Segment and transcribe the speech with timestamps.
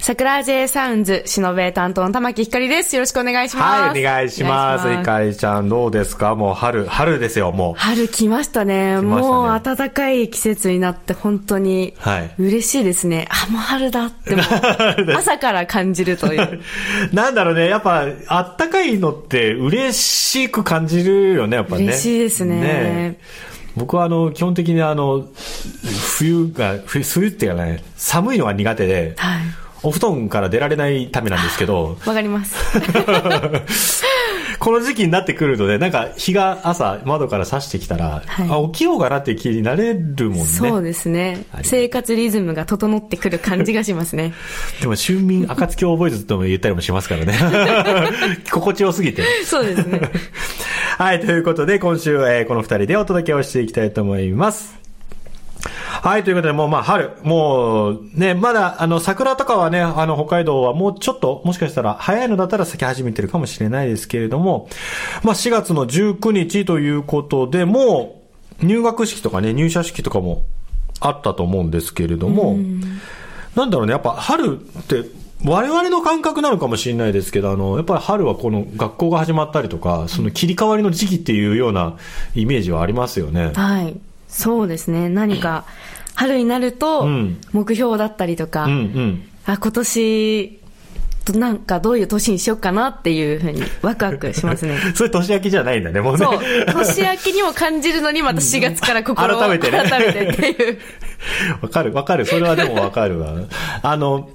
[0.00, 2.94] 桜 J サウンズ、しのべ担当の玉木ひかりです。
[2.96, 3.82] よろしくお願いします。
[3.82, 4.86] はい、お願いします。
[4.86, 6.34] お願いしいかりちゃん、どうですか？
[6.34, 7.74] もう春、春ですよ、もう。
[7.76, 8.94] 春来ましたね。
[8.96, 13.28] たねもう暖かい季節になって本当にはい嬉しいですね。
[13.28, 14.34] あ、もう春だって
[15.14, 16.60] 朝から感じるという。
[17.12, 21.84] なんだろうね、やっぱ、あったかいのって嬉しく感じるよね、やっぱね。
[21.84, 23.18] 嬉しいですね
[23.76, 25.24] 僕はあの、基本的にあの、
[26.16, 29.40] 冬が、冬冬っていうかね、寒いのが苦手で、はい。
[29.82, 32.56] お布団から出られないためなんですけど、わかります。
[34.58, 40.44] この時期になってくるとね、なんか日が朝窓から差してきたら、はいあ、起きようかなって気になれるもんね。
[40.44, 44.34] そうですね生活リズムが整ってくる感じがしますね。
[44.80, 47.38] でも、春眠暁を覚えずとも言ったりもしますからね。
[48.50, 49.22] 心地よすぎて。
[49.44, 50.00] そうですね。
[50.98, 54.87] はい、ということで、今週、えーこの二人でお届けをしていきたいと思います。
[56.02, 64.68] はい、ということで、もうまあ春、もうね、まだあの桜とかはね、あの北海道はもうちょっと、もしかしたら早いのだったら咲き始めてるかもしれないですけれども、
[65.22, 68.22] まあ4月の19日ということで、も
[68.62, 70.44] う入学式とかね、入社式とかも
[71.00, 72.56] あったと思うんですけれども、
[73.54, 75.04] なんだろうね、やっぱ春って、
[75.44, 81.96] 我々の感覚なのかもしれないですけど、あの、やっぱり春はこの学校が始まったりとか、その切り替わりの時期っていうような
[82.34, 83.52] イメージはありますよね。
[83.54, 83.96] はい。
[84.28, 85.08] そうですね。
[85.08, 85.64] 何か、
[86.14, 89.28] 春になるとうん、目標だったりとか、うんうん。
[89.46, 90.60] あ、今年、
[91.32, 94.78] なんかどういう年にしようかなっていうふうにワクワクしますね。
[94.94, 96.24] それ年明けじゃないんだね、もうね。
[96.24, 96.40] そう。
[96.84, 100.78] 年明けにも感じるのにまた4月から心を改めてね改めてっていう。
[101.62, 102.26] わかる、わかる。
[102.26, 103.34] それはでもわかるわ。
[103.82, 104.30] あの、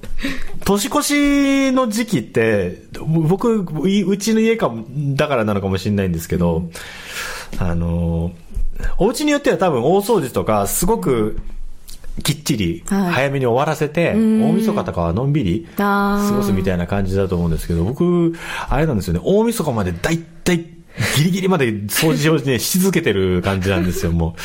[0.66, 4.85] 年越しの時期って、僕、いうちの家かも、
[5.16, 6.69] だからなのかもしれないんですけど、
[7.57, 8.31] あの、
[8.97, 11.39] お家によっては多分大掃除とか、すごく、
[12.23, 18.33] きっちり、はい早めに終わらせて、ん大晦日とかはのんびり過ごすみたいな感じだと思うんですけど、僕、
[18.69, 20.73] あれなんですよね、大晦日までだいたい
[21.17, 24.35] ギリギリまで掃除をね、し続けてる感じなんですよ、 も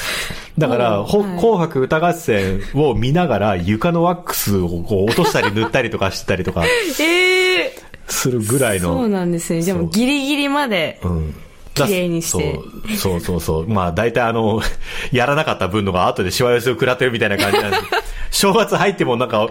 [0.56, 0.60] う。
[0.60, 6.64] だから、紅白歌合戦を見ながら床のワックスをこう落としたり塗ったりとかしたりとか
[7.00, 7.76] ええ
[8.08, 8.94] するぐらいの。
[8.94, 9.62] そうなんですね。
[9.62, 10.98] でもギリギリまで。
[11.04, 11.34] うん。
[11.86, 12.60] 綺麗にして
[12.96, 13.68] そうそうそうそう。
[13.68, 14.60] まあ大体あの、
[15.12, 17.76] やらなかった分のが後でしわ寄せを食らってるみたいな感じなんで。
[18.30, 19.48] 正月入ってもなんか、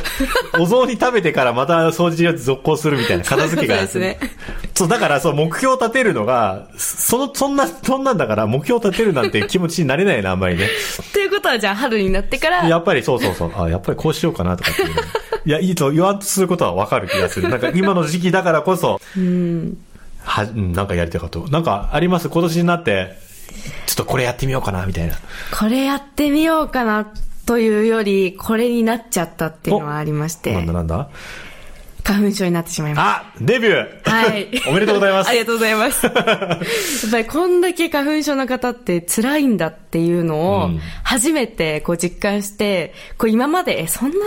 [0.58, 3.74] お雑煮食べてからまた掃除を続行するみたいな片付けが。
[3.76, 4.18] そうですね。
[4.74, 10.68] そう、だからそう、目標を立てるのが、その、そんな、そんなんだから目標を立てるなんて気持ちになれないな、あんまりね。
[11.12, 13.52] ということはじゃあ春になってから、やっぱりそうそうそう。
[13.56, 15.02] あ、やっぱりこうしようかなとかっていうの。
[15.44, 17.48] いや、いいと言わんとすることはわかる気がする。
[17.48, 19.76] なんか今の時期だからこそ、うん。
[20.22, 21.48] は、うんなんかやりたいこと。
[21.48, 22.28] なんかあります？
[22.28, 23.18] 今年になって、
[23.86, 25.16] ちょっとこれやってみようかな、みたいな。
[25.56, 27.12] これやってみようかな
[27.46, 31.08] というより、これになっちゃったっていうのはありましてなんだ、なんだ？
[32.14, 34.10] 花粉症になってしまいましあデビューた。
[34.10, 34.48] はい。
[34.68, 35.28] おめでとうございます。
[35.30, 36.06] ありがとうございます。
[36.06, 36.16] やっ
[37.10, 44.22] ぱりこんだけ花粉症の方って辛いんだっていうのうをん初めてこう実感して、こう今までえそんなに、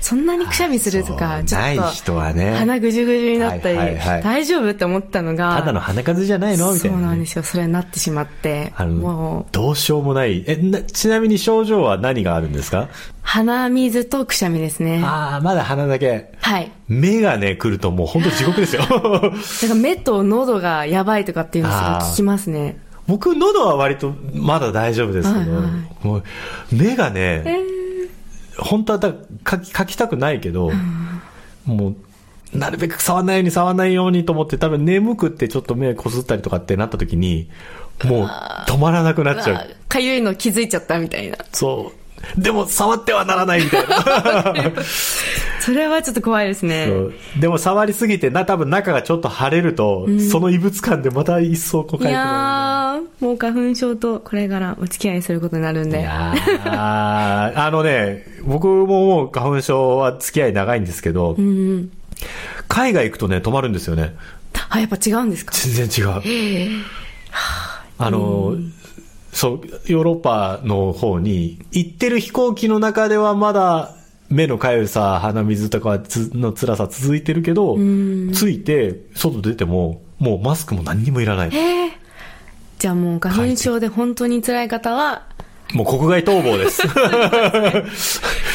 [0.00, 3.78] そんなにくしゃみするとか、ちょっそうない人はねと鼻ぐじゅぐじゅになったり、
[4.22, 6.72] 大丈夫って思ったのが、ただの鼻風邪じゃないの？
[6.74, 7.42] みたいなね、そうなんですよ。
[7.42, 10.44] それになってしまって、あものう、どうしようもない。
[10.46, 12.88] え、なちなみに症状は何があるんですか？
[13.28, 15.02] 鼻水とくしゃみですね。
[15.04, 16.32] ああ、まだ鼻だけ。
[16.40, 16.72] はい。
[16.88, 18.80] 目がね、来るともう本当地獄ですよ。
[18.88, 19.30] だか
[19.68, 22.78] ら目と喉がやばいとかっていうのすごい聞きますね。
[23.06, 26.22] 僕、喉は割とまだ大丈夫ですけど、はいはいもう
[26.72, 27.58] 目がね、え
[28.56, 29.12] 本当はだ
[29.46, 30.72] 書き書きたくないけど、
[31.66, 31.96] もう、
[32.56, 37.50] なるべく触らないように触らないようにと思って、多分眠くってちょっと目こすったりとかってなった時に、
[38.04, 38.26] もう
[38.66, 39.76] 止まらなくなっちゃう。
[39.86, 41.36] かゆいの気づいちゃったみたいな。
[41.52, 42.07] そう。
[42.36, 44.54] でも触ってはならないみたいな。
[45.60, 46.88] それはちょっと怖いですね。
[47.40, 55.90] でも触りすぎてな、多分中がちょっと腫れると、その異物感でまた一層こういかゆくなやー、もう花粉症とこれからお付き合いすることになるんる。
[55.90, 56.02] いで。
[56.02, 61.90] やーあのね、僕ももう花粉症は付き合い長いんですけど、うんうん。
[62.68, 64.14] 海外行くとね、止まるんですよね。
[64.70, 65.54] あ、やっぱ違うんですか？
[65.54, 66.22] 全然違う。
[67.98, 68.54] あの、
[69.38, 73.94] そう、ヨーロッパの方に行ってる飛行機の中ではまだ
[74.28, 77.76] 目のかゆさ、鼻水とかつの辛さ続いてるけど、
[78.34, 81.52] ついて、外出ても、もうマスクも何にもいらない。
[82.80, 85.28] じゃあもう花粉症で本当に辛い方は、
[85.72, 86.82] もう国外逃亡です。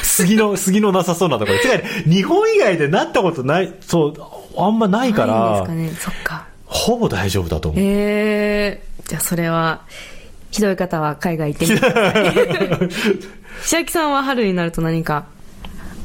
[0.03, 1.59] 杉 の、杉のなさそうなところ。
[1.59, 4.13] てか、ね、日本以外でなったことない、そう、
[4.61, 5.93] あんまないから、かね。
[5.97, 6.45] そっか。
[6.65, 7.81] ほぼ大丈夫だと思う。
[7.81, 8.83] へえ。
[9.07, 9.83] じゃあそれは、
[10.53, 12.33] ひどい方は海外行ってみてください。
[13.65, 15.25] 千秋さんは春になると何か、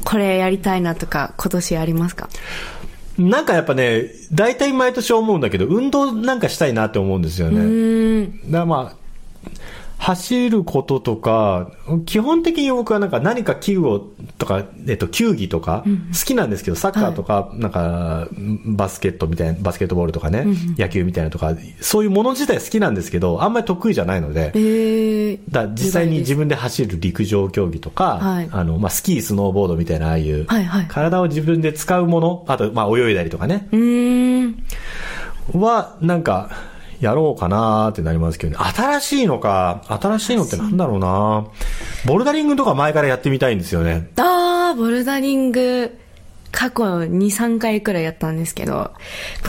[0.03, 2.27] これやりたいなとか、今年ありますか？
[3.19, 7.59] なんかやっぱね、大体毎年思うんだけど、運動なんかしたいなって思うんですよね。
[7.59, 8.51] うーん。
[8.51, 8.97] だまあ、
[9.99, 11.71] 走ることとか、
[12.05, 13.99] 基本的に僕はなんか何か器具を
[14.37, 15.83] とか、えっと、球技とか、
[16.17, 18.29] 好きなんですけど、サッカーとか、なんか、
[18.65, 20.45] バスケットみたいな、バスケットボールとかね、
[20.77, 25.39] 野球みたいなとか、そういうもの自体好きなんですけど、あんまり得意じゃないので、ええ。
[25.49, 28.49] だ実際に自分で走る陸上競技とか、はい。
[28.53, 30.47] あの、まあ、スキー、スノーボードみたいな、ああいう、
[30.87, 33.67] 体を自分で使うもの、あと、まあ、泳いだりとかね。
[35.53, 36.51] は、なんか、
[36.99, 38.71] やろうかなーってなりますけどね。
[38.73, 41.45] 新しいのか、新しいのってなんだろうな
[42.05, 44.09] ボルダリングとか前からやってみたいんですよね。
[44.17, 45.97] あー、ボルダリング、
[46.51, 48.91] 過去2、3回くらいやったんですけど、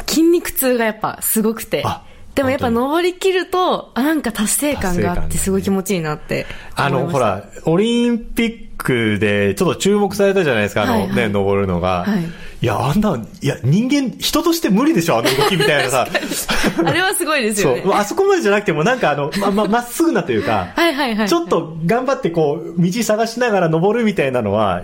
[0.07, 2.05] 筋肉痛がやっぱすごくてあ。
[2.35, 6.47] でもやっぱ登り切ると、あ、なんか達成感があってすごい気持ちいいなって
[6.77, 7.09] あの。
[7.09, 12.05] ほら、オリンピックでちょっと注目されたじゃないですか、あの、はいはいね、登るのが。
[12.05, 16.07] はいいや、あんな、いや、人間、人として無理でしょ、あの動きみたいなさ。
[16.85, 17.83] あれはすごいですよね。
[17.83, 17.95] そう。
[17.95, 21.29] あそこまでじゃなくても、なんかあの、ま、ま、まっすぐなというか、はいはいはい。
[21.29, 24.83] ちょっと頑張ってこう、道探しながら登るみたいなのは、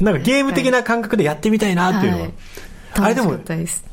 [0.00, 2.24] なんかゲーム的な感覚でやってみたいなっていうのは。
[2.24, 2.32] はい
[2.94, 3.38] あれでも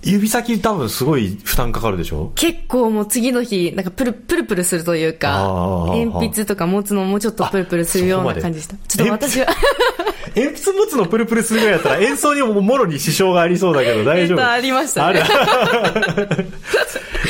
[0.01, 2.31] 指先多分すごい負担かかるでしょ？
[2.33, 5.43] 結構もう次の日、なんかプルプルプルするというか、
[5.89, 9.47] 鉛筆とか持つのもちょっとプルプルするような感じでしたちょっと私は、
[10.35, 14.39] 鉛筆持つのプルプルするぐらいだったら演奏にももろに支障がありそうだけど大丈夫。
[14.39, 15.23] えっとありましたね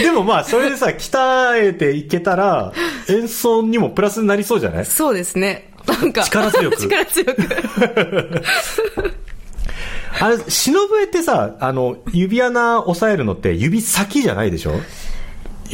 [0.02, 2.74] でもまあ、それでさ、鍛えていけたら、
[3.08, 4.86] 演奏にもプラスになりそうじゃない？
[4.86, 5.70] そうですね。
[5.88, 7.36] なんか、力強く力強く。
[10.20, 14.74] あれ、忍笛ってさ、あの、指穴押さえるのって指先じゃないでしょ？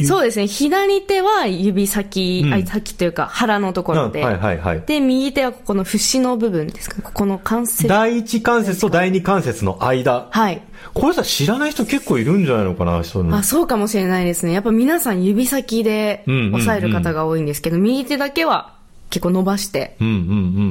[0.04, 0.46] そうですね。
[0.46, 7.88] 左手は指先、うんあ先というか腹のところで、うんはいはいはいで、右手はここの節の部分ですかここの関節。
[7.88, 10.28] 第一関節と第二関節の間。
[10.30, 10.62] はい。
[10.94, 14.52] これさ、知らない人結構いるんじゃないのかな、そあ、そうかもしれないですね。
[14.52, 18.74] やっぱ皆さん指先でうんうんうん押さえる方が多いんですけど、右手だけは
[19.10, 20.14] 結構伸ばして、うんうんう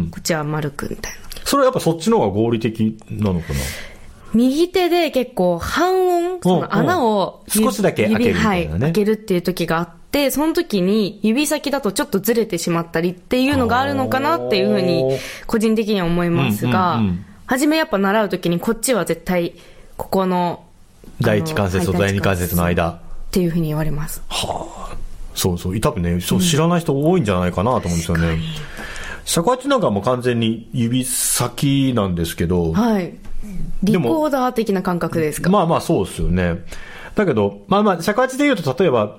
[0.03, 0.09] ん。
[0.11, 1.19] こっちは丸くみたいな。
[1.45, 3.59] それはやっぱそっちの方が合理的なのかな？
[4.33, 15.17] 右手で結構半音、その穴をうん少しだけ開けるね指はい、開けるっていう時があって、その時に指先だとちょっとずれてしまったりっていうのがあるのかなっていうふうに
[15.47, 19.55] 個人的には思いますが、うんうんうん初めやっぱ習う時にこっちは絶対
[19.97, 20.63] ここの
[21.19, 22.91] 第一関節と第二関節の間。
[22.91, 22.99] っ
[23.31, 24.21] ていうふうに言われます。
[25.35, 25.79] そうそう。
[25.81, 28.39] 多分ね、そう知らない人多いんじゃないかなと思うんですよね。
[29.25, 33.13] 尺八なんかもう完全に指先なんですけど、はい。
[33.83, 35.49] リコーダー的な感覚ですか？
[35.49, 36.63] まあまあそうですよね。
[37.15, 39.17] だけど、まあまあ、尺八で言うと、例えば、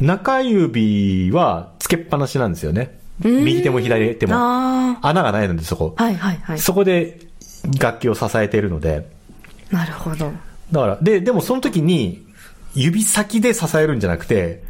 [0.00, 2.98] 中指はつけっぱなしなんですよね。
[3.22, 4.34] 右手も左手も。
[4.36, 5.94] あ穴がないので、そこ。
[5.96, 6.04] あ。
[6.04, 6.58] はいはいはい。
[6.58, 7.20] そこで
[7.78, 9.08] 楽器を支えているので。
[9.70, 10.32] なるほど。
[10.72, 12.26] だから、で、でもその時に、
[12.74, 14.64] 指先で支えるんじゃなくて、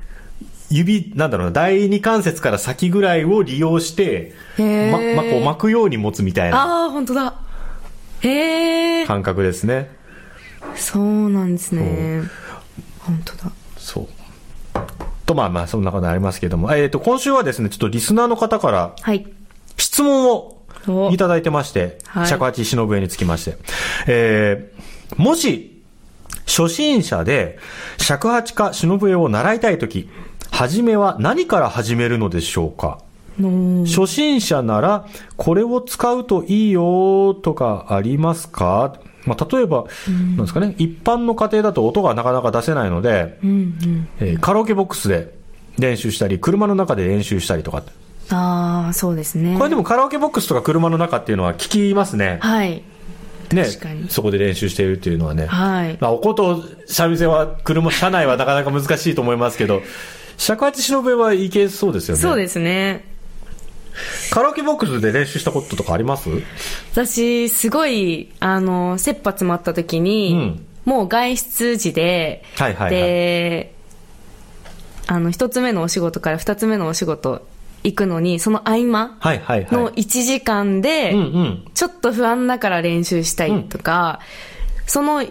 [0.70, 7.34] 指、なんだろうな、第二関節から先ぐらいを利用して、ま、ま、こう巻くように持つみたいなああ、本当だ。
[9.06, 9.90] 感覚ですね。
[10.76, 12.22] そうなんですね。
[13.00, 13.52] 本当だ。
[13.76, 14.08] そう。
[15.26, 16.74] と、まあまあ、そんなことありますけども。
[16.74, 19.26] えっ、と、今週はですね、ちょっとリスナーの方からはい。
[19.76, 23.56] 質問をおいただいてまして、はい尺八忍笛につきまして。
[24.06, 25.82] えー、もし、
[26.46, 27.58] 初心者で
[27.98, 30.08] 尺八か忍笛を習いたいとき、
[30.50, 32.86] はじめは何から始めるのでしょうか？
[32.88, 32.98] の
[33.38, 38.96] 初心者なら、これを使うといいよとかありますか？
[39.26, 44.08] まあ、例えば、なんですかね、一般の家庭だと音がなかなか出せないので、うんうん。
[44.20, 45.34] えーカラオケボックスで
[45.78, 47.82] 練習したり、車の中で練習したりとか。
[48.30, 49.56] ああ、そうですね。
[49.56, 52.38] これでもカラオケボックスとか車の中っていうのは聞きますね。
[52.40, 52.82] はい。
[53.52, 53.64] ね。
[54.08, 55.46] そこで練習しているっていうのはね。
[55.46, 55.98] はい。
[56.00, 59.82] まあ、おこと三味線は車、車内はなかなか難しいと思いますけど、
[60.36, 62.22] 尺八忍笛はいけそうですよね。
[62.22, 63.13] そうですね。
[64.30, 66.28] カラオケボックスで練習したこととかあります？
[66.92, 73.74] 私、すごい、あの、切羽詰まった時に、うんもう外出時で、はいはいはいで、
[75.06, 77.46] あの、一つ目のお仕事から二つ目のお仕事
[77.84, 79.16] 行くのに、その合間。
[79.72, 81.14] の1時間で。
[81.72, 84.20] ちょっと不安だから練習したいとか、
[84.86, 85.22] その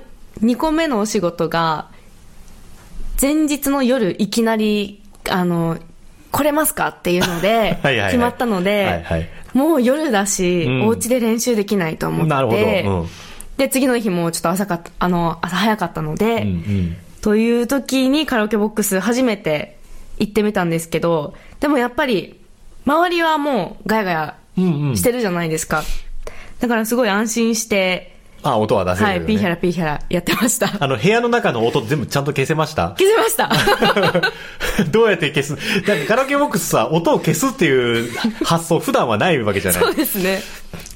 [0.41, 1.89] 2個目のお仕事が、
[3.22, 5.77] 前日の夜いきなり、あの、
[6.33, 6.87] 来れますか？
[6.87, 7.77] っていうので
[8.09, 10.85] 決まったのはいではい、もう夜だし、うん。
[10.87, 12.57] お家で練習できないと思って、なるほど。
[12.57, 13.07] うん。
[13.57, 16.97] で、次の日もちょっと朝かっあの、朝早かったので、うんうん。
[17.21, 19.77] という時にカラオケボックス初めて
[20.17, 22.39] 行ってみたんですけど、でもやっぱり、
[22.85, 24.35] 周りはもうガヤガヤ
[24.95, 25.83] してるじゃないですか。
[26.59, 28.12] だからすごい安心して、
[28.43, 29.17] あ、音は出せる、ね。
[29.19, 30.71] はい、ピーヒャラピーヒャラやってました。
[30.79, 32.93] あの、部屋の中の音全部ちゃんと消せました？
[32.97, 33.50] 気づきました。
[34.91, 35.53] どうやって消す？
[35.88, 38.12] なんかカラオケボックスさ、音を消すっていう
[38.43, 40.41] 発想普段はないわけじゃないそうですね。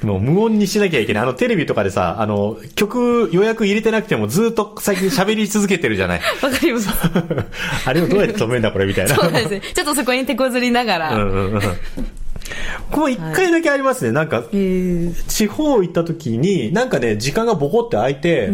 [0.04, 1.24] もう無音にしなきゃいけない。
[1.24, 6.22] あの、テレビとかでさ、あの、曲予約入れてなくてもずっと最近喋り続けてるじゃない。
[6.42, 6.89] わかります。
[7.86, 9.16] あれをどうやって止めるんだこれみたいな。
[9.16, 9.62] そうですね。
[9.74, 11.16] ちょっとそこに手こずりながら。
[11.16, 11.62] うんうんうん。
[12.92, 14.12] ここ一回だけありますね。
[14.12, 15.27] なんか、えー。
[15.27, 18.51] 地方行った時に、なんかね、時間がボコって空いて、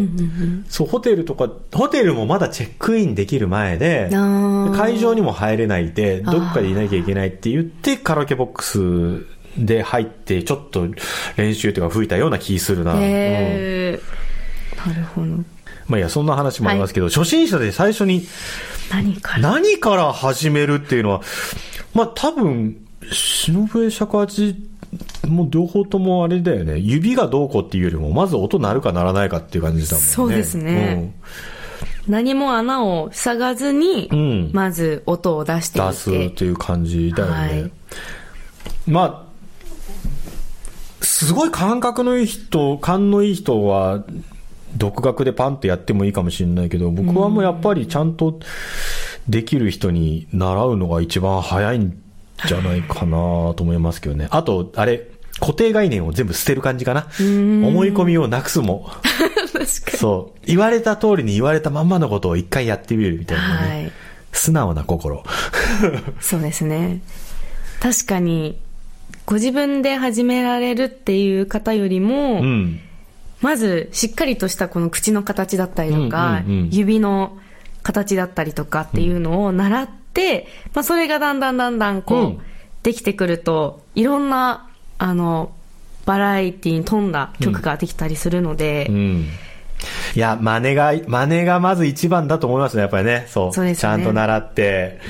[0.68, 4.10] そう、ホテルとか、ホテルもまだチェックインできる前で、
[4.76, 10.88] 会場にも入れないで、どっかでいなきゃいけないって言って、カラオケボックスで入って、ちょっと
[11.36, 12.94] 練習とか吹いたような気するな。
[12.94, 13.00] うん。
[13.02, 14.24] えー
[14.86, 15.28] なるほど。
[15.86, 18.26] まあいや、そんな話もありますけど、初心者で最初に
[18.90, 19.52] 何から？
[19.52, 21.22] 何から始めるっていうのは、
[21.94, 24.54] まあ多分、篠笛尺八
[25.26, 26.78] もう両方ともあれだよね。
[26.78, 30.10] 指がどうこうっていうよりも、まず音鳴るか鳴らないかっていう感じだもんね。
[30.10, 31.14] そうですね
[32.06, 36.30] 何も穴を塞がずに、うんまず音を出して出すて。
[36.30, 37.34] という感じだよね。
[37.34, 37.70] はい
[38.86, 39.26] ま
[41.00, 44.04] あ、すごい感覚のいい人、勘のいい人は、
[44.76, 48.40] 独学でパンとやってもいいかもしれないけど、僕はもうやっぱりちゃんと
[49.28, 51.98] できる人に習うのが一番早いん
[52.46, 53.16] じゃないかな
[53.54, 54.28] と思いますけどね。
[54.30, 55.08] あと、あれ、
[55.40, 57.08] 固定概念を全部捨てる感じかな。
[57.18, 58.90] 思い込みをなくすも。
[59.52, 59.68] 確かに。
[59.98, 60.40] そう。
[60.46, 63.68] 言われた通りに言われたまんまのことを一回やってみるみたいなね。
[63.68, 63.92] はい
[64.34, 65.22] 素直な心。
[66.20, 67.00] そうですね。
[67.80, 68.58] 確かに、
[69.26, 72.80] ご自分で始められるっていう方よりも、うん。
[73.40, 77.38] まずしっかりとしたこの口の形だったりとか、指の
[77.82, 80.03] 形だったりとかっていうのを習って、
[80.72, 82.40] まあそれがだんだんだんだんこう、うん
[82.84, 84.68] できてくると、いろんな、
[84.98, 85.52] あの、
[86.04, 89.28] バラエティに富んだ曲ができたりするので、うん。
[90.14, 93.26] いや、真似が、真似がまず一番だと思いますね、やっぱりね。
[93.28, 93.52] そう。
[93.54, 95.00] そうねちゃんと習って。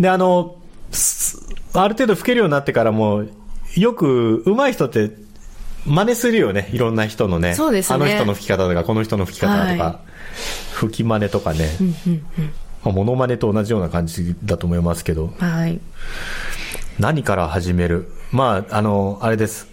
[0.00, 0.56] で、あの、
[0.90, 1.38] す
[1.74, 3.24] ある程度吹けるようになってからも、
[3.76, 5.10] よく上手い人って、
[5.84, 7.54] 真似するよね、いろんな人のね。
[7.54, 10.00] そうですねあの人の吹き方とか、この人の吹き方とか、は
[10.72, 11.68] 吹き真似とかね。
[12.84, 15.80] まあ、モノマネと同じような感じだと思いますけど、はい。
[16.98, 18.10] 何から始める？
[18.32, 19.68] まあ、あの、あれです。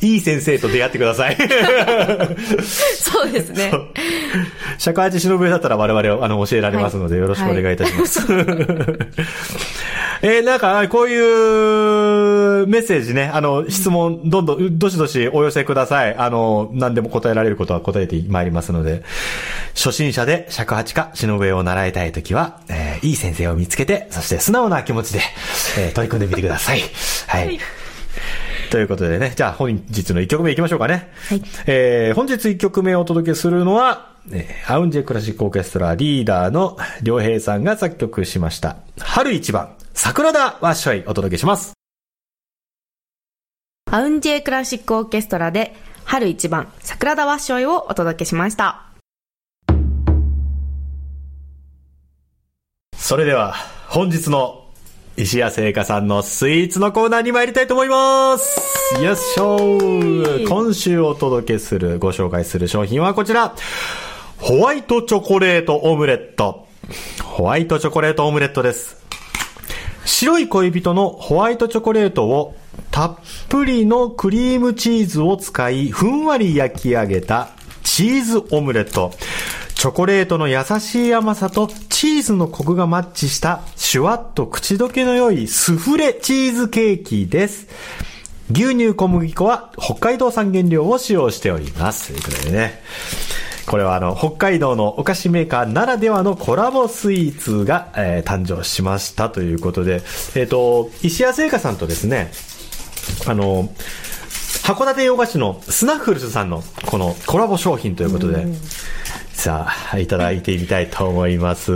[0.00, 1.36] いい先生と出会ってください。
[2.96, 3.70] そうですね。
[4.78, 8.20] 尺八忍笛だったら我々あの教えられますので、はいよろしくお願いいたします。
[10.22, 16.14] えーなんか、こういうメッセージね、あの、質問、どんどん、どしどしお寄せください。
[16.16, 19.02] あの、何でも答えられることは答えてまいりますので、
[19.74, 25.20] 初心者で尺八か忍笛を習いたいときは、えーいい先生を見つけて、そして素直な気持ちで、
[25.78, 26.80] えー取り組んでみてください。
[27.26, 27.46] はい。
[27.46, 27.58] はい
[28.70, 31.10] ということでね、じゃあ本日の1曲目いきましょうかね。
[31.28, 38.76] はいえー本日1曲目をお届けするのは、えーアウンジェクラシックオーケストラリーダーの良平さんが作曲しました。
[38.98, 41.74] 春一番、桜田ワッショイお届けします。
[43.90, 48.93] アウンジェクラシックオーケストラで、春一番、桜田ワッショイをお届けしました。
[53.06, 53.52] それでは、
[53.86, 54.64] 本日の
[55.18, 58.94] 石谷製菓さんのスイーツのコーナーに参りたいと思います。
[59.04, 63.54] よっしょー今週お届けする、ご紹介する商品はこちら。
[64.38, 66.66] ホワイトチョコレートオムレット。
[67.22, 68.96] ホワイトチョコレートオムレットです。
[70.06, 72.56] 白い恋人のホワイトチョコレートを
[72.90, 73.18] たっ
[73.50, 77.50] ぷりのクリームチーズを使い、ふんわり焼き上げた
[77.82, 79.12] チーズオムレット。
[79.74, 81.68] チョコレートの優しい甘さと
[82.04, 87.66] チーズのコクがマッチしたシュワッと口どけの良いスフレチーズケーキです。
[88.50, 92.08] 牛乳小麦粉は北海道産原料を使用しております。
[92.08, 92.82] ということでね。
[93.64, 100.02] これはあの、北海道のお菓子メーカーならではのコラボスイーツが、えー誕生しましたということで、
[100.34, 102.30] えっ、と、石谷製菓さんとですね、
[103.26, 103.70] あの、
[104.62, 108.44] 函館洋菓子のスナッフルズさんのこのコラボ商品ということで、
[109.44, 111.70] さあ、いただいてみたいと思います。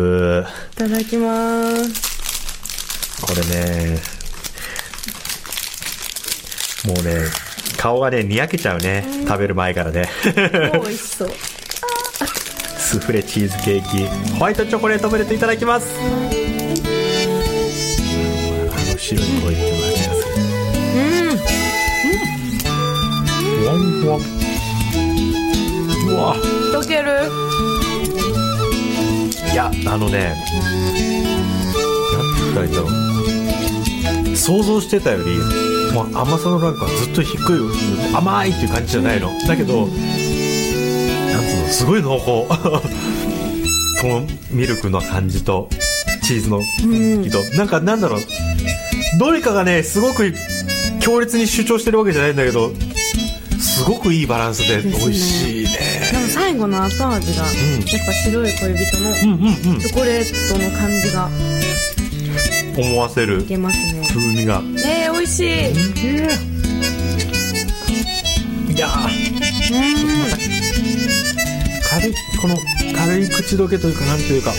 [0.73, 3.21] いただきます。
[3.21, 3.99] これね、
[6.87, 7.27] もうね、
[7.77, 9.05] 顔がね、にやけちゃうね。
[9.27, 10.09] 食べる前からね。
[10.73, 11.31] もう美味しそう
[12.79, 14.07] スフレチーズケーキ、
[14.39, 15.89] ホワイトチョコレートオムレットいただきます。
[15.95, 16.01] あ
[18.91, 20.45] の白い味がする。
[23.61, 24.38] ふわんふわ。
[26.87, 27.31] ける？
[29.53, 30.35] いや、あのね、
[32.13, 32.89] なんて言ったらいいんだろ
[34.33, 34.37] う。
[34.37, 35.39] 想像してたより、
[35.95, 37.37] まあ、甘さのランクはずっと低い、
[38.15, 39.31] 甘いっていう感じじゃないの。
[39.47, 42.27] だけど、なんつうの、すごい濃厚。
[44.01, 45.69] このミルクの感じと、
[46.23, 48.21] チーズのうんけど、なんかなんだろう、
[49.19, 50.33] どれかがね、すごく
[51.01, 52.71] 強烈に主張してるわけじゃないんだけど、
[53.59, 55.71] すごくいいバランスで美味しいね。
[56.11, 57.47] でも最後の後味が、ん。
[57.47, 59.81] やっぱ白い恋人のうんうんうん。
[59.81, 59.89] チ。
[59.89, 61.29] ョコレートの感じが
[62.77, 63.41] 思わせる。
[63.43, 64.07] いけますね。
[64.09, 64.63] 風味が。
[64.87, 65.49] えー、美味しい。
[68.75, 69.09] いやー。
[71.91, 72.57] 軽い、この
[72.97, 74.53] 軽い口どけというか、なんというか、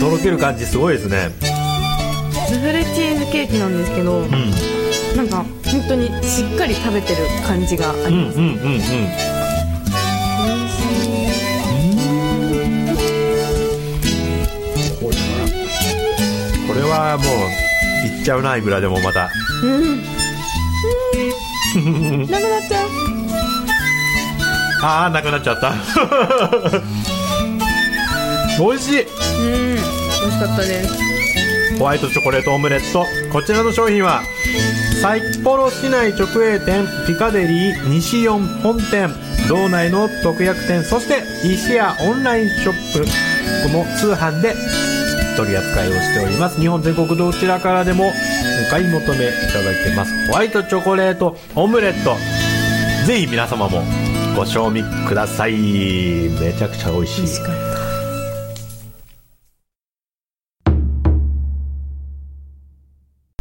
[0.00, 1.30] とろける感じすごいですね。
[2.48, 4.30] スフレチーズケーキなんですけど、うん。
[5.16, 9.29] なんか本当にしっかり食べてる感じがあうんります、うんうん
[17.10, 17.26] は、もう、
[18.06, 19.30] いっちゃうな、いくらでもまた。
[19.62, 20.02] うん。
[22.26, 22.88] なくなっちゃう。
[24.82, 25.74] あー、なくなっちゃった。
[28.58, 29.02] 美味しい。
[29.02, 29.76] うん。
[29.76, 31.10] 美味しかったです。
[31.78, 33.06] ホワイトチョコレートオムレット。
[33.32, 34.22] こちらの商品は、
[35.00, 39.14] 札幌市内直営店、ピカデリー西四本店、
[39.48, 43.08] 道内の特約店、そして石屋オンラインショップ、こ
[43.78, 44.54] の通販で
[45.40, 46.60] 取り扱いをしております。
[46.60, 50.26] 日本全国どちらからでもお買い求めいただけます。
[50.26, 52.14] ホワイトチョコレートオムレット。
[53.06, 53.82] ぜひ皆様も
[54.36, 55.54] ご賞味ください。
[55.54, 57.22] めちゃくちゃ美味しい。
[57.22, 57.70] 美味しかった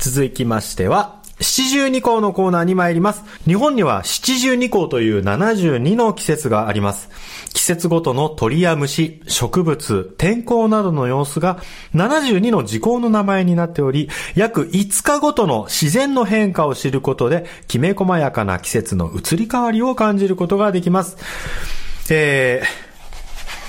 [0.01, 3.23] 続きましては、七十二項のコーナーに参ります。
[3.45, 7.09] 日本には七十二項という72の季節があります。
[7.53, 11.59] 季節ごとの鳥や虫、植物、天候などの様子が
[11.95, 21.17] 72の時効の名前になっており、約5日ごとの自然の変化を知ることで、きめ細やかな季節の移り変わりを感じることができます。
[22.11, 22.61] え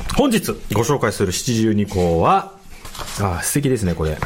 [0.08, 2.54] ー、本日ご紹介する七十二項は、
[3.20, 4.18] あ、素敵ですね、これ。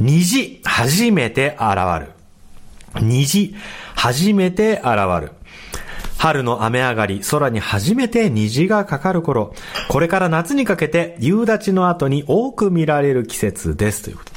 [0.00, 3.02] 虹、初めて現る。
[3.02, 3.54] 虹、
[3.94, 5.32] 初めて現る。
[6.16, 9.54] 春の雨上がり、空に初めて虹がかかる頃、
[9.88, 14.04] これから夏にかけて夕立の後に多く見られる季節です。
[14.04, 14.34] ということで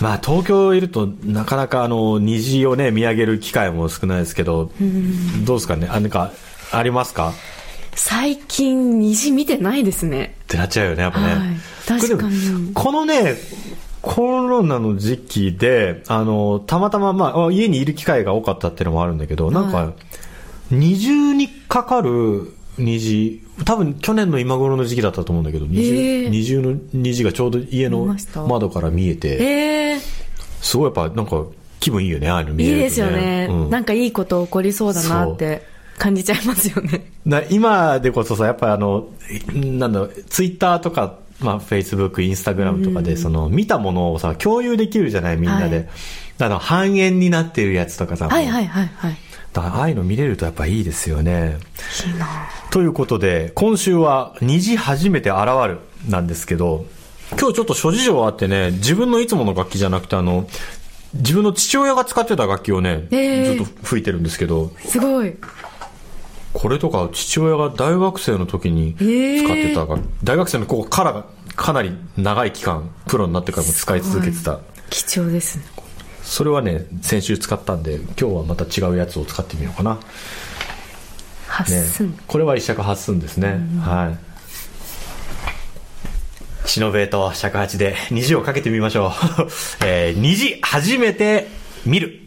[0.00, 4.72] まあ、東京いると、なかなかあの、虹をね、見上げる機会も少ないですけど、
[5.44, 5.86] どうですかね？
[5.88, 6.32] あ、なんか、
[6.72, 7.32] ありますか？
[7.94, 11.26] 最近虹見てないですねってなっちゃうよね、やっぱね。
[11.26, 11.38] はい
[11.86, 13.36] 確かにこのね、
[14.04, 19.92] コロナの時期で、あの、たまたま、まあ、家にいる機会が多かったっていうのもあるんだけど、なんはか、
[20.70, 28.14] 二重にかかる虹、多分去年の今頃の時期だったと思うんだけど、二重,、へー二重の虹がちょうど家の
[28.46, 30.00] 窓から見えて、え
[30.60, 31.44] すごいやっぱなんか
[31.80, 32.78] 気分いいよね、ああいうのー、見えると、ね。
[32.78, 33.70] いいですよね、うん。
[33.70, 35.62] なんかいいこと起こりそうだなって
[35.96, 37.10] 感じちゃいますよね。
[37.24, 39.08] な今でこそさ、やっぱりあの、
[39.54, 45.76] なんだろう、ツイッターとか、まあ、フェイスブック、インスタグラムとかで、その、見たものをさ、共有できるじゃない、みんなで。
[45.76, 45.88] はい。
[46.40, 49.16] あの、半円になってるやつとかさ、はいはいはいはい。
[49.56, 51.58] ああいうの見れるとやっぱいいですよね。
[52.06, 52.26] いいな。
[52.70, 56.86] ということで、今週は虹初めて現るなんですけど、
[57.38, 60.48] 今日ちょっと諸事情あってね、自分のいつもの楽器じゃなくて、あの、
[61.14, 63.56] 自分の父親が使ってた楽器をね、えー。
[63.56, 65.36] ずっと吹いてるんですけど、すごい
[66.54, 74.60] これとか父親が大学生の時に使ってた楽、大学生のここからがかなり長い期間、プロになってからも使い続けてた。
[74.88, 75.64] 貴重ですね
[76.22, 79.96] それはね、先週使ったんで、今日はまた違うやつを使ってみようかな。
[79.96, 80.00] ね
[81.46, 83.60] 発寸、、これは一尺八寸ですね。
[83.80, 84.34] はい。
[86.68, 89.10] シノベーと尺八で虹をかけてみましょう。
[89.84, 91.48] えー、虹、初めて
[91.84, 92.23] 見る。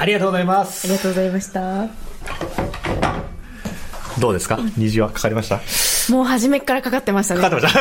[0.00, 0.86] ありがとうございます。
[0.86, 1.88] ありがとうございました。
[4.18, 4.58] どうですか？
[4.78, 5.60] 虹はかかりました？
[6.12, 7.40] もう初めっからかかってましたね。
[7.42, 7.80] かかってました。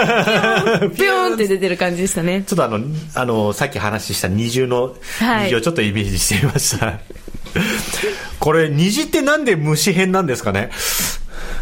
[0.91, 2.43] ピューンって出てる感じでしたね。
[2.45, 2.79] ちょっとあの、
[3.15, 6.99] あの、さっき話した二重のはい虹をちょっとイメージしてみました。
[8.39, 10.69] これ、虹ってなんで虫編なんですかね？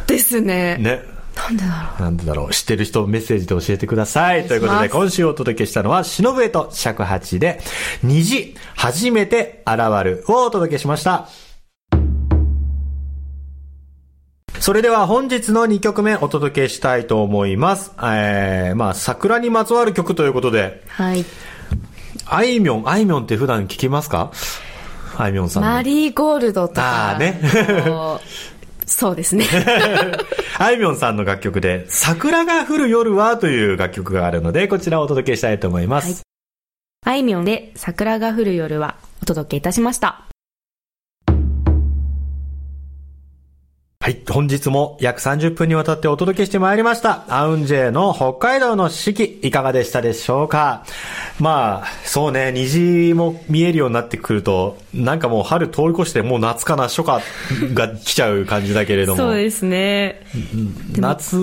[0.07, 0.77] ですね。
[0.79, 1.01] ね。
[1.37, 2.51] なんでだろなんでだろう。
[2.51, 4.47] 知ってる人メッセージで教えてください。
[4.47, 7.59] ということで、今週お届けしたのは、忍笛と尺八で、
[8.03, 11.29] 虹、初めて現るをお届けしました。
[14.59, 17.91] それでは本日の2曲目お届けしたいと思います。
[18.01, 21.03] えー、まあ、桜にまつわる曲ということで、う。
[21.03, 21.23] はい。
[22.25, 24.31] あいみょん、あいみょんって普段聞きますか？
[25.17, 25.69] あいみょんさんの。
[25.69, 27.11] マリーゴールドとか。
[27.11, 27.41] あーね
[28.87, 29.45] そうですね。
[30.57, 36.23] あいみょんさんの楽曲で、桜が降る夜はという楽曲があるので、こちらをお届けしたいと思います。
[37.05, 40.26] あいみょんで桜が降る夜はお届けいたしました。
[44.07, 44.21] はい。
[44.25, 47.25] 本日も約30分にわたってお届けしてまいりました。
[47.27, 50.85] アウンジェイの北海道の四季、いかがでしたでしょうか？
[51.41, 57.21] まあ、そうね、虹も見えるようになってくると、なんかもう春通り越してもう夏かな、初夏
[57.73, 59.17] が来ちゃう感じだけれども。
[59.17, 60.21] そうですね。
[60.95, 61.35] 夏、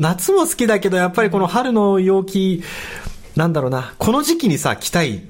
[0.00, 2.64] 夏も好きだけど、やっぱりこの春の陽気、
[3.36, 5.22] なんだろうな、この時期にさ、着たい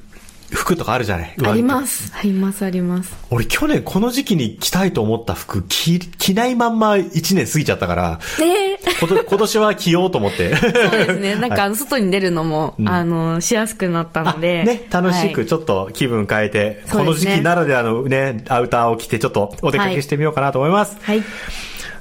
[0.50, 1.34] 服とかあるじゃない？
[1.44, 2.12] あります。
[2.16, 3.12] あります、あります。
[3.30, 10.54] 俺去年この時期に着たいと思った服着、着ないまんま1年過ぎちゃったから、ええこと 今年は着ようと思って。
[10.56, 11.34] そうですね。
[11.36, 14.64] なんか、外に出るのも、あの、しやすくなったので。
[14.64, 20.96] ね、楽しくはいちょっと気分変えて、そうですねこの時期ならではのね、アウターを着てちょっとお出かけしてみようかなと思います。
[21.02, 21.22] はい。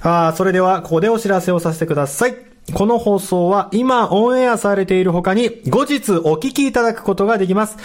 [0.01, 2.35] あーそれでは、ここでお知らせをさせてください。
[2.73, 7.77] この放送は今オンエアされている他に後日お聞きいただくことができます。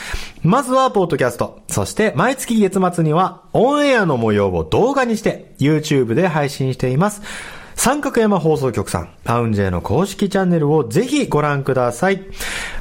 [0.42, 1.60] まずはポッドキャスト。
[1.68, 7.22] そして毎月月末にはオンエアの模様を動画にして YouTube で配信しています。
[7.76, 12.22] 三角山放送局さん、アウンジェイの公式チャンネルをぜひご覧ください。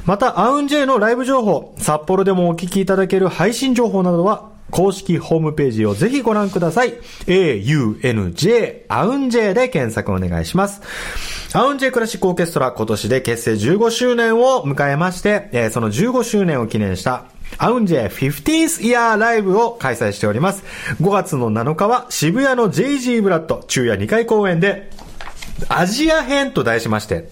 [0.06, 6.94] また、アウンジェイのライブ情報、札幌でもお聞きいただける配信情報などは、公式ホームページをぜひご覧ください。
[7.26, 10.82] AUNJ、アウンジェで検索お願いします。
[11.56, 20.64] アウンジェクラシックオーケストラ今年で結成15周年を迎えまして、えその15周年を記念したアウンジェ 15th Year ライブを開催しております。
[21.00, 24.90] 5月の7日は渋谷の JG ブラッド昼夜2回公演で
[25.68, 27.28] アジア編と題しまして、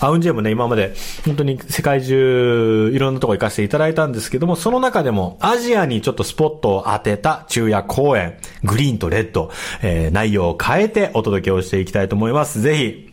[0.00, 9.50] アウンジェもね、今まで本当に世界中いろんなとこ行かせていただいたんですけども、その中でもアジアにちょっとスポットを当てた昼夜公演、グリーンとレッド、
[9.82, 12.60] えー内容を変えてお届けをしていきたいと思います。
[12.60, 13.12] ぜひ、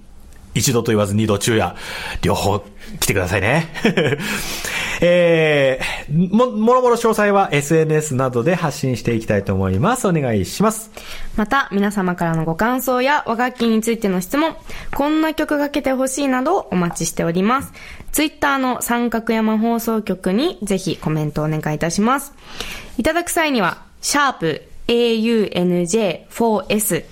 [0.54, 1.76] 一度と言わず二度昼夜、
[2.21, 2.63] 両方
[3.00, 3.69] 来てくださいね。
[5.02, 10.08] えー、も、もろもろ詳細は SNS などで発信していきたいと思います。
[10.08, 10.92] お願いします。
[11.36, 14.56] また、皆様からのご感想や和楽器についての質問、
[14.94, 17.74] こんな曲がけてほしいなどをお待ちしております。
[18.12, 22.34] ツイッターの三角山放送局にぜひコメントお願いいたします。
[22.98, 27.06] いただく際には、シャープ AUNJ4S、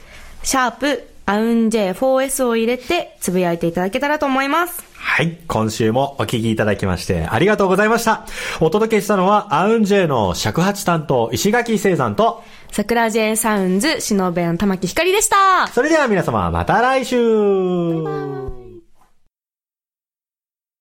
[0.44, 4.93] シャープアウン J4S を入れてつぶやいていただけたらと思います。
[5.06, 5.38] はい。
[5.48, 8.26] 今週もお聞きいただきましてありがとうございました。
[8.62, 15.68] お届けしたのは、アウンジェイの尺八担当、石垣聖山と、桜 J サウンズ、しのべん玉木ひかりでした。
[15.68, 18.63] それでは皆様、また来週